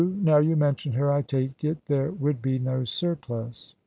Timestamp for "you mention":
0.39-0.93